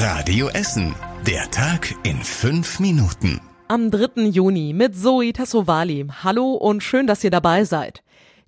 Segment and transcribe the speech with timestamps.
[0.00, 0.94] Radio Essen.
[1.26, 3.40] Der Tag in fünf Minuten.
[3.66, 4.26] Am 3.
[4.28, 6.06] Juni mit Zoe Tassovali.
[6.22, 8.04] Hallo und schön, dass ihr dabei seid.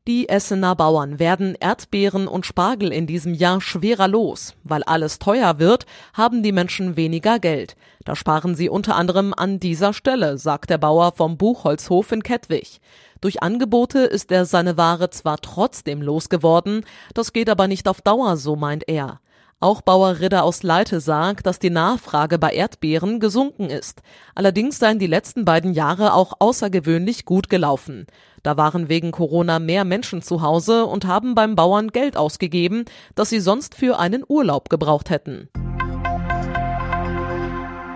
[0.07, 4.55] Die Essener Bauern werden Erdbeeren und Spargel in diesem Jahr schwerer los.
[4.63, 7.75] Weil alles teuer wird, haben die Menschen weniger Geld.
[8.05, 12.81] Da sparen sie unter anderem an dieser Stelle, sagt der Bauer vom Buchholzhof in Kettwig.
[13.21, 18.37] Durch Angebote ist er seine Ware zwar trotzdem losgeworden, das geht aber nicht auf Dauer,
[18.37, 19.19] so meint er.
[19.63, 24.01] Auch Bauer Ridder aus Leite sagt, dass die Nachfrage bei Erdbeeren gesunken ist.
[24.35, 28.07] Allerdings seien die letzten beiden Jahre auch außergewöhnlich gut gelaufen.
[28.43, 33.29] Da waren wegen Corona mehr Menschen zu Hause und haben beim Bauern Geld ausgegeben, das
[33.29, 35.51] sie sonst für einen Urlaub gebraucht hätten.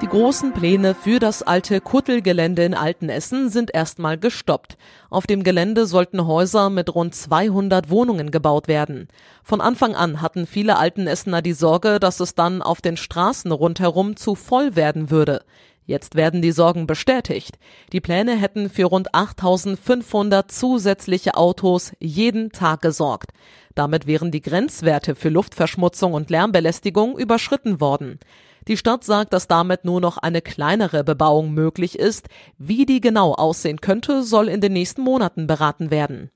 [0.04, 4.76] Die großen Pläne für das alte Kuttelgelände in Altenessen sind erstmal gestoppt.
[5.08, 9.08] Auf dem Gelände sollten Häuser mit rund 200 Wohnungen gebaut werden.
[9.42, 14.14] Von Anfang an hatten viele Altenessener die Sorge, dass es dann auf den Straßen rundherum
[14.14, 15.42] zu voll werden würde.
[15.86, 17.58] Jetzt werden die Sorgen bestätigt.
[17.94, 23.30] Die Pläne hätten für rund 8500 zusätzliche Autos jeden Tag gesorgt.
[23.74, 28.20] Damit wären die Grenzwerte für Luftverschmutzung und Lärmbelästigung überschritten worden.
[28.68, 32.28] Die Stadt sagt, dass damit nur noch eine kleinere Bebauung möglich ist.
[32.56, 36.30] Wie die genau aussehen könnte, soll in den nächsten Monaten beraten werden.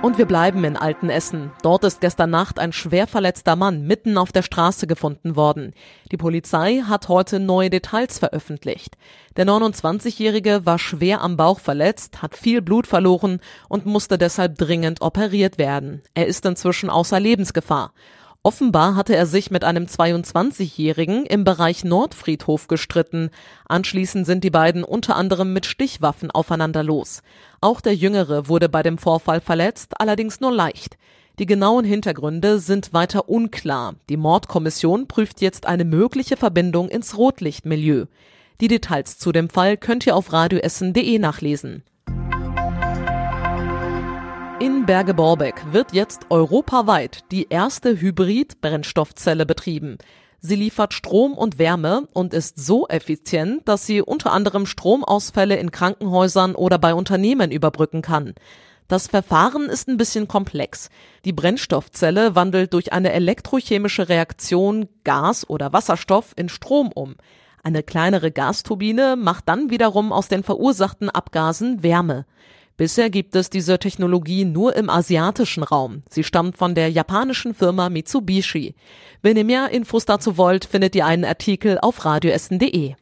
[0.00, 1.50] Und wir bleiben in Altenessen.
[1.62, 5.74] Dort ist gestern Nacht ein schwer verletzter Mann mitten auf der Straße gefunden worden.
[6.12, 8.96] Die Polizei hat heute neue Details veröffentlicht.
[9.36, 15.02] Der 29-Jährige war schwer am Bauch verletzt, hat viel Blut verloren und musste deshalb dringend
[15.02, 16.02] operiert werden.
[16.14, 17.92] Er ist inzwischen außer Lebensgefahr.
[18.48, 23.28] Offenbar hatte er sich mit einem 22-Jährigen im Bereich Nordfriedhof gestritten.
[23.66, 27.20] Anschließend sind die beiden unter anderem mit Stichwaffen aufeinander los.
[27.60, 30.96] Auch der Jüngere wurde bei dem Vorfall verletzt, allerdings nur leicht.
[31.38, 33.96] Die genauen Hintergründe sind weiter unklar.
[34.08, 38.06] Die Mordkommission prüft jetzt eine mögliche Verbindung ins Rotlichtmilieu.
[38.62, 41.82] Die Details zu dem Fall könnt ihr auf radioessen.de nachlesen.
[44.88, 49.98] Berge-Borbeck wird jetzt europaweit die erste Hybrid-Brennstoffzelle betrieben.
[50.40, 55.72] Sie liefert Strom und Wärme und ist so effizient, dass sie unter anderem Stromausfälle in
[55.72, 58.32] Krankenhäusern oder bei Unternehmen überbrücken kann.
[58.88, 60.88] Das Verfahren ist ein bisschen komplex.
[61.26, 67.16] Die Brennstoffzelle wandelt durch eine elektrochemische Reaktion Gas oder Wasserstoff in Strom um.
[67.62, 72.24] Eine kleinere Gasturbine macht dann wiederum aus den verursachten Abgasen Wärme.
[72.78, 76.04] Bisher gibt es diese Technologie nur im asiatischen Raum.
[76.08, 78.76] Sie stammt von der japanischen Firma Mitsubishi.
[79.20, 82.94] Wenn ihr mehr Infos dazu wollt, findet ihr einen Artikel auf radioessen.de.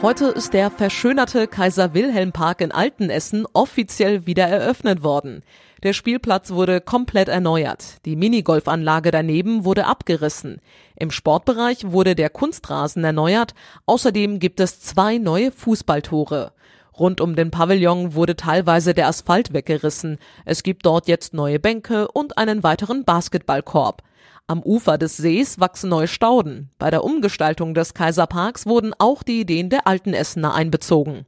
[0.00, 5.42] Heute ist der verschönerte Kaiser Wilhelm Park in Altenessen offiziell wieder eröffnet worden.
[5.82, 7.98] Der Spielplatz wurde komplett erneuert.
[8.06, 10.62] Die Minigolfanlage daneben wurde abgerissen.
[10.96, 13.52] Im Sportbereich wurde der Kunstrasen erneuert.
[13.84, 16.53] Außerdem gibt es zwei neue Fußballtore.
[16.98, 20.18] Rund um den Pavillon wurde teilweise der Asphalt weggerissen.
[20.44, 24.02] Es gibt dort jetzt neue Bänke und einen weiteren Basketballkorb.
[24.46, 26.70] Am Ufer des Sees wachsen neue Stauden.
[26.78, 31.26] Bei der Umgestaltung des Kaiserparks wurden auch die Ideen der alten Essener einbezogen.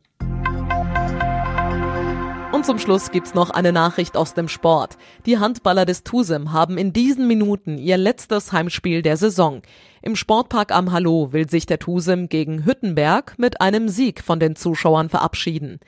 [2.56, 4.96] Und zum Schluss gibt's noch eine Nachricht aus dem Sport.
[5.26, 9.60] Die Handballer des Tusem haben in diesen Minuten ihr letztes Heimspiel der Saison.
[10.00, 14.56] Im Sportpark am Hallo will sich der Tusem gegen Hüttenberg mit einem Sieg von den
[14.56, 15.80] Zuschauern verabschieden.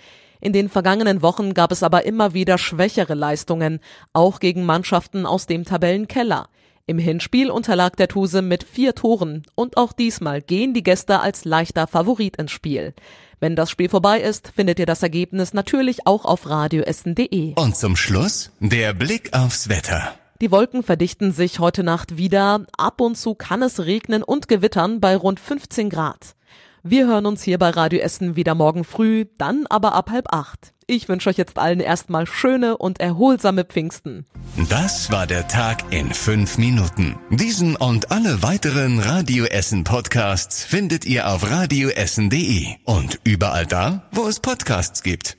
[0.43, 3.81] In den vergangenen Wochen gab es aber immer wieder schwächere Leistungen,
[4.13, 6.51] auch gegen Mannschaften aus dem Tabellenkeller.
[6.89, 11.45] Im Hinspiel unterlag der Tuse mit vier Toren und auch diesmal gehen die Gäste als
[11.45, 12.95] leichter Favorit ins Spiel.
[13.41, 17.53] Wenn das Spiel vorbei ist, findet ihr das Ergebnis natürlich auch auf radioessen.de.
[17.57, 20.15] Und zum Schluss der Blick aufs Wetter.
[20.41, 22.65] Die Wolken verdichten sich heute Nacht wieder.
[22.79, 26.37] Ab und zu kann es regnen und gewittern bei rund 15 Grad.
[26.83, 30.73] Wir hören uns hier bei Radio Essen wieder morgen früh, dann aber ab halb acht.
[30.87, 34.25] Ich wünsche euch jetzt allen erstmal schöne und erholsame Pfingsten.
[34.71, 37.19] Das war der Tag in fünf Minuten.
[37.31, 44.27] Diesen und alle weiteren Radio Essen Podcasts findet ihr auf radioessen.de und überall da, wo
[44.27, 45.37] es Podcasts gibt.